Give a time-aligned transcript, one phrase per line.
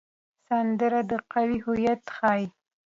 [0.47, 2.45] سندره د قوم هویت ښيي